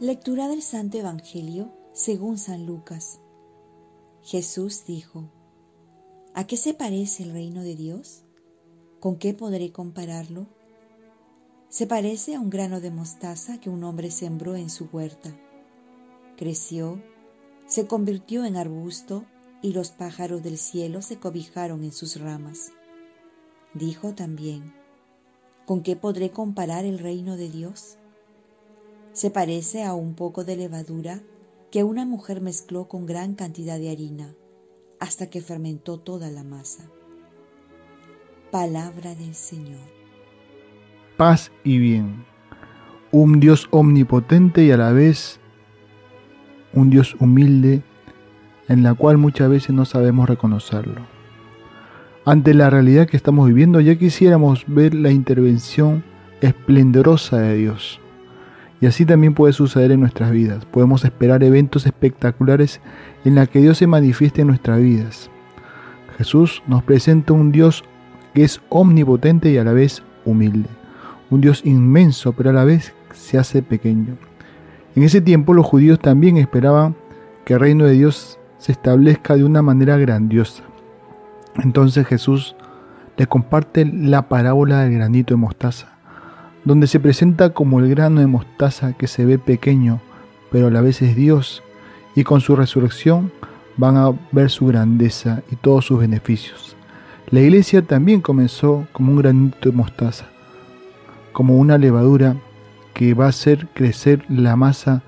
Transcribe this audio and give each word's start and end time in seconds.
Lectura 0.00 0.48
del 0.48 0.60
Santo 0.60 0.98
Evangelio 0.98 1.72
según 1.92 2.36
San 2.36 2.66
Lucas. 2.66 3.20
Jesús 4.24 4.84
dijo, 4.86 5.30
¿A 6.34 6.48
qué 6.48 6.56
se 6.56 6.74
parece 6.74 7.22
el 7.22 7.32
reino 7.32 7.62
de 7.62 7.76
Dios? 7.76 8.24
¿Con 8.98 9.16
qué 9.18 9.34
podré 9.34 9.70
compararlo? 9.70 10.48
Se 11.68 11.86
parece 11.86 12.34
a 12.34 12.40
un 12.40 12.50
grano 12.50 12.80
de 12.80 12.90
mostaza 12.90 13.60
que 13.60 13.70
un 13.70 13.84
hombre 13.84 14.10
sembró 14.10 14.56
en 14.56 14.68
su 14.68 14.86
huerta. 14.86 15.32
Creció, 16.36 17.00
se 17.68 17.86
convirtió 17.86 18.44
en 18.44 18.56
arbusto 18.56 19.24
y 19.62 19.74
los 19.74 19.92
pájaros 19.92 20.42
del 20.42 20.58
cielo 20.58 21.02
se 21.02 21.20
cobijaron 21.20 21.84
en 21.84 21.92
sus 21.92 22.20
ramas. 22.20 22.72
Dijo 23.74 24.12
también, 24.12 24.74
¿con 25.66 25.84
qué 25.84 25.94
podré 25.94 26.32
comparar 26.32 26.84
el 26.84 26.98
reino 26.98 27.36
de 27.36 27.48
Dios? 27.48 27.98
Se 29.14 29.30
parece 29.30 29.84
a 29.84 29.94
un 29.94 30.14
poco 30.14 30.42
de 30.42 30.56
levadura 30.56 31.20
que 31.70 31.84
una 31.84 32.04
mujer 32.04 32.40
mezcló 32.40 32.88
con 32.88 33.06
gran 33.06 33.34
cantidad 33.34 33.78
de 33.78 33.90
harina 33.90 34.34
hasta 34.98 35.30
que 35.30 35.40
fermentó 35.40 36.00
toda 36.00 36.32
la 36.32 36.42
masa. 36.42 36.90
Palabra 38.50 39.14
del 39.14 39.36
Señor. 39.36 39.86
Paz 41.16 41.52
y 41.62 41.78
bien. 41.78 42.24
Un 43.12 43.38
Dios 43.38 43.68
omnipotente 43.70 44.64
y 44.64 44.72
a 44.72 44.76
la 44.76 44.90
vez 44.90 45.38
un 46.72 46.90
Dios 46.90 47.14
humilde 47.20 47.84
en 48.66 48.82
la 48.82 48.94
cual 48.94 49.16
muchas 49.16 49.48
veces 49.48 49.70
no 49.70 49.84
sabemos 49.84 50.28
reconocerlo. 50.28 51.02
Ante 52.24 52.52
la 52.52 52.68
realidad 52.68 53.06
que 53.06 53.16
estamos 53.16 53.46
viviendo 53.46 53.80
ya 53.80 53.94
quisiéramos 53.94 54.64
ver 54.66 54.92
la 54.92 55.12
intervención 55.12 56.02
esplendorosa 56.40 57.38
de 57.38 57.54
Dios 57.58 58.00
y 58.84 58.86
así 58.86 59.06
también 59.06 59.32
puede 59.32 59.54
suceder 59.54 59.92
en 59.92 60.00
nuestras 60.00 60.30
vidas. 60.30 60.66
Podemos 60.66 61.06
esperar 61.06 61.42
eventos 61.42 61.86
espectaculares 61.86 62.82
en 63.24 63.34
la 63.34 63.46
que 63.46 63.60
Dios 63.62 63.78
se 63.78 63.86
manifieste 63.86 64.42
en 64.42 64.48
nuestras 64.48 64.78
vidas. 64.78 65.30
Jesús 66.18 66.62
nos 66.66 66.82
presenta 66.82 67.32
un 67.32 67.50
Dios 67.50 67.82
que 68.34 68.44
es 68.44 68.60
omnipotente 68.68 69.50
y 69.50 69.56
a 69.56 69.64
la 69.64 69.72
vez 69.72 70.02
humilde. 70.26 70.68
Un 71.30 71.40
Dios 71.40 71.62
inmenso, 71.64 72.34
pero 72.34 72.50
a 72.50 72.52
la 72.52 72.64
vez 72.64 72.92
se 73.14 73.38
hace 73.38 73.62
pequeño. 73.62 74.18
En 74.94 75.02
ese 75.02 75.22
tiempo 75.22 75.54
los 75.54 75.64
judíos 75.64 75.98
también 75.98 76.36
esperaban 76.36 76.94
que 77.46 77.54
el 77.54 77.60
reino 77.60 77.86
de 77.86 77.92
Dios 77.92 78.38
se 78.58 78.72
establezca 78.72 79.34
de 79.34 79.44
una 79.44 79.62
manera 79.62 79.96
grandiosa. 79.96 80.62
Entonces 81.56 82.06
Jesús 82.06 82.54
les 83.16 83.28
comparte 83.28 83.86
la 83.86 84.28
parábola 84.28 84.80
del 84.80 84.92
granito 84.92 85.32
de 85.32 85.40
mostaza 85.40 85.93
donde 86.64 86.86
se 86.86 87.00
presenta 87.00 87.50
como 87.50 87.80
el 87.80 87.88
grano 87.88 88.20
de 88.20 88.26
mostaza 88.26 88.94
que 88.94 89.06
se 89.06 89.24
ve 89.24 89.38
pequeño, 89.38 90.00
pero 90.50 90.68
a 90.68 90.70
la 90.70 90.80
vez 90.80 91.02
es 91.02 91.14
Dios, 91.14 91.62
y 92.14 92.24
con 92.24 92.40
su 92.40 92.56
resurrección 92.56 93.32
van 93.76 93.96
a 93.96 94.12
ver 94.32 94.50
su 94.50 94.66
grandeza 94.66 95.42
y 95.50 95.56
todos 95.56 95.86
sus 95.86 95.98
beneficios. 95.98 96.76
La 97.30 97.40
iglesia 97.40 97.82
también 97.82 98.20
comenzó 98.20 98.86
como 98.92 99.12
un 99.12 99.18
granito 99.18 99.70
de 99.70 99.76
mostaza, 99.76 100.26
como 101.32 101.56
una 101.56 101.78
levadura 101.78 102.36
que 102.92 103.14
va 103.14 103.26
a 103.26 103.30
hacer 103.30 103.66
crecer 103.74 104.24
la 104.28 104.56
masa 104.56 105.02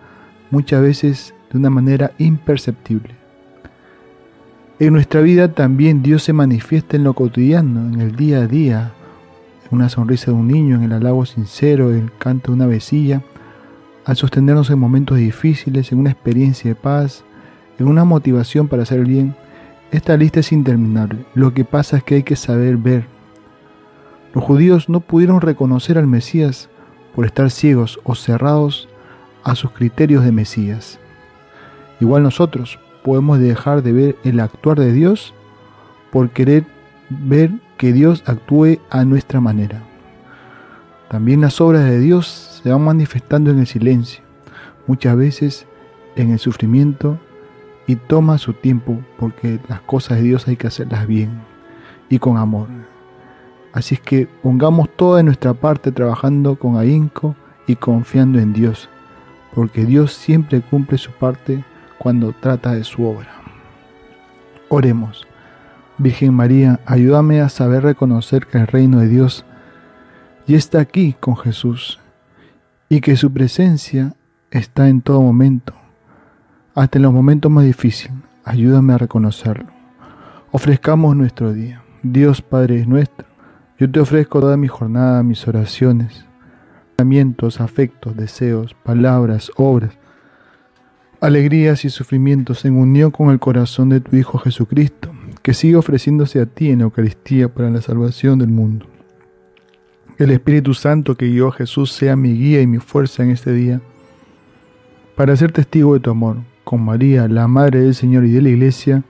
muchas 0.51 0.83
veces 0.83 1.34
de 1.51 1.59
una 1.59 1.71
manera 1.71 2.12
imperceptible. 2.19 3.15
En 4.79 4.93
nuestra 4.93 5.21
vida 5.21 5.53
también 5.53 6.03
Dios 6.03 6.25
se 6.25 6.33
manifiesta 6.33 6.97
en 6.97 7.05
lo 7.05 7.15
cotidiano, 7.15 7.89
en 7.95 8.01
el 8.01 8.17
día 8.17 8.41
a 8.41 8.47
día, 8.47 8.93
una 9.70 9.89
sonrisa 9.89 10.31
de 10.31 10.36
un 10.36 10.48
niño, 10.48 10.77
en 10.77 10.84
el 10.84 10.92
halago 10.92 11.27
sincero, 11.27 11.92
el 11.92 12.12
canto 12.19 12.50
de 12.50 12.56
una 12.56 12.67
vecilla, 12.67 13.22
al 14.05 14.17
sostenernos 14.17 14.70
en 14.70 14.78
momentos 14.78 15.19
difíciles, 15.19 15.91
en 15.92 15.98
una 15.98 16.11
experiencia 16.11 16.70
de 16.70 16.75
paz, 16.75 17.25
en 17.78 17.88
una 17.88 18.04
motivación 18.04 18.69
para 18.69 18.84
hacer 18.84 19.00
el 19.00 19.06
bien. 19.06 19.37
Esta 19.91 20.16
lista 20.16 20.41
es 20.41 20.53
interminable. 20.53 21.27
Lo 21.34 21.54
que 21.54 21.65
pasa 21.65 21.99
es 21.99 22.04
que 22.04 22.16
hay 22.16 22.22
que 22.22 22.37
saber 22.37 22.77
ver. 22.77 23.06
Los 24.34 24.44
judíos 24.44 24.88
no 24.88 25.00
pudieron 25.00 25.41
reconocer 25.41 25.98
al 25.98 26.06
Mesías 26.06 26.69
por 27.15 27.25
estar 27.25 27.50
ciegos 27.50 27.98
o 28.04 28.15
cerrados 28.15 28.88
a 29.43 29.54
sus 29.54 29.71
criterios 29.71 30.25
de 30.25 30.33
Mesías. 30.33 30.98
Igual 32.00 32.22
nosotros 32.22 32.78
podemos 33.03 33.38
dejar 33.38 33.83
de 33.83 33.93
ver 33.93 34.16
el 34.25 34.41
actuar 34.41 34.78
de 34.78 34.93
Dios 34.93 35.33
por 36.10 36.31
querer 36.31 36.65
ver 37.09 37.53
que 37.76 37.92
Dios 37.92 38.22
actúe 38.26 38.78
a 38.91 39.04
nuestra 39.04 39.41
manera. 39.41 39.82
También 41.09 41.41
las 41.41 41.60
obras 41.60 41.84
de 41.84 42.00
Dios 42.00 42.60
se 42.62 42.70
van 42.70 42.82
manifestando 42.82 43.50
en 43.50 43.60
el 43.60 43.66
silencio, 43.66 44.22
muchas 44.87 45.16
veces 45.16 45.66
en 46.16 46.31
el 46.31 46.38
sufrimiento 46.38 47.19
y 47.86 47.97
toma 47.97 48.38
su 48.38 48.54
tiempo 48.54 49.00
porque 49.19 49.60
las 49.69 49.81
cosas 49.82 50.19
de 50.19 50.25
Dios 50.25 50.48
hay 50.48 50.56
que 50.56 50.66
hacerlas 50.66 51.06
bien 51.06 51.31
y 52.09 52.19
con 52.19 52.36
amor. 52.36 52.69
Así 53.72 53.94
es 53.94 54.00
que 54.00 54.26
pongamos 54.42 54.88
toda 54.97 55.22
nuestra 55.22 55.54
parte 55.54 55.92
trabajando 55.92 56.56
con 56.56 56.76
ahínco 56.76 57.36
y 57.66 57.76
confiando 57.76 58.38
en 58.38 58.53
Dios, 58.53 58.88
porque 59.54 59.84
Dios 59.84 60.12
siempre 60.12 60.60
cumple 60.60 60.98
su 60.98 61.10
parte 61.12 61.62
cuando 61.98 62.32
trata 62.32 62.72
de 62.75 62.84
su 62.84 63.04
obra. 63.04 63.31
Oremos. 64.69 65.26
Virgen 65.99 66.34
María, 66.34 66.81
ayúdame 66.84 67.41
a 67.41 67.49
saber 67.49 67.83
reconocer 67.83 68.47
que 68.47 68.59
el 68.59 68.67
reino 68.67 69.01
de 69.01 69.09
Dios 69.09 69.47
ya 70.47 70.59
está 70.59 70.79
aquí 70.79 71.17
con 71.19 71.39
Jesús 71.39 71.99
y 72.91 73.01
que 73.01 73.17
su 73.17 73.33
presencia 73.33 74.15
está 74.51 74.91
en 74.91 75.01
todo 75.01 75.23
momento, 75.23 75.73
hasta 76.75 76.99
en 76.99 77.03
los 77.03 77.15
momentos 77.15 77.51
más 77.51 77.65
difíciles. 77.65 78.15
Ayúdame 78.45 78.93
a 78.93 78.99
reconocerlo. 78.99 79.71
Ofrezcamos 80.53 81.17
nuestro 81.17 81.55
día. 81.55 81.83
Dios 82.03 82.43
Padre 82.43 82.87
nuestro, 82.87 83.27
yo 83.78 83.91
te 83.91 83.99
ofrezco 83.99 84.41
toda 84.41 84.57
mi 84.59 84.69
jornada, 84.69 85.23
mis 85.23 85.49
oraciones, 85.49 86.27
pensamientos, 86.95 87.61
afectos, 87.61 88.15
deseos, 88.15 88.77
palabras, 88.84 89.51
obras, 89.57 89.97
alegrías 91.23 91.87
y 91.87 91.91
sufrimientos 91.91 92.67
en 92.67 92.77
unión 92.77 93.11
con 93.11 93.31
el 93.31 93.41
corazón 93.41 93.89
de 93.89 94.01
tu 94.01 94.15
Hijo 94.15 94.39
Jesucristo 94.39 95.16
que 95.42 95.54
siga 95.54 95.78
ofreciéndose 95.78 96.41
a 96.41 96.47
ti 96.47 96.70
en 96.70 96.78
la 96.78 96.84
Eucaristía 96.84 97.48
para 97.48 97.70
la 97.70 97.80
salvación 97.80 98.38
del 98.38 98.48
mundo. 98.48 98.86
El 100.19 100.30
Espíritu 100.30 100.72
Santo 100.74 101.14
que 101.14 101.26
guió 101.26 101.48
a 101.48 101.52
Jesús 101.52 101.92
sea 101.92 102.16
mi 102.16 102.34
guía 102.34 102.62
y 102.62 102.66
mi 102.66 102.78
fuerza 102.78 103.22
en 103.22 103.30
este 103.30 103.52
día, 103.52 103.80
para 105.14 105.36
ser 105.36 105.52
testigo 105.52 105.94
de 105.94 106.00
tu 106.00 106.10
amor. 106.10 106.38
Con 106.64 106.84
María, 106.84 107.28
la 107.28 107.47
Madre 107.47 107.80
del 107.80 107.94
Señor 107.94 108.24
y 108.24 108.32
de 108.32 108.42
la 108.42 108.48
Iglesia, 108.48 109.04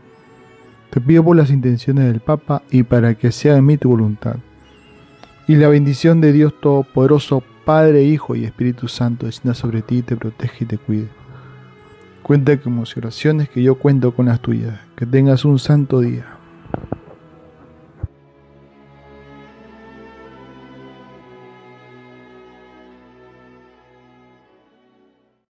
te 0.91 1.01
pido 1.01 1.25
por 1.25 1.37
las 1.37 1.51
intenciones 1.51 2.07
del 2.07 2.21
Papa 2.21 2.63
y 2.71 2.83
para 2.83 3.15
que 3.15 3.33
sea 3.33 3.55
de 3.55 3.63
mí 3.63 3.77
tu 3.77 3.89
voluntad. 3.89 4.37
Y 5.49 5.57
la 5.57 5.69
bendición 5.69 6.21
de 6.21 6.33
Dios 6.33 6.55
Todopoderoso, 6.61 7.43
Padre, 7.65 8.03
Hijo 8.05 8.35
y 8.35 8.45
Espíritu 8.45 8.89
Santo, 8.89 9.27
descienda 9.27 9.55
sobre 9.55 9.83
ti, 9.83 10.03
te 10.03 10.17
protege 10.17 10.65
y 10.65 10.67
te 10.67 10.79
cuide. 10.79 11.09
Cuenta 12.27 12.57
con 12.57 12.81
mis 12.81 12.97
oraciones 12.97 13.49
que 13.49 13.63
yo 13.63 13.77
cuento 13.77 14.13
con 14.13 14.27
las 14.27 14.41
tuyas. 14.41 14.81
Que 14.97 15.07
tengas 15.07 15.45
un 15.45 15.61
santo 15.61 16.01
día. 16.01 16.27